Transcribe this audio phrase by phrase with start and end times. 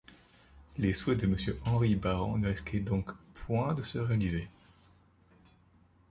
[0.79, 3.11] Les souhaits de Monsieur Henry Barrand ne risquaient donc
[3.45, 4.47] point de se réaliser.